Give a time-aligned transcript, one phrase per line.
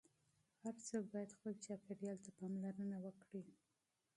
[0.63, 3.41] هر څوک باید خپل چاپیریال ته پاملرنه وکړي.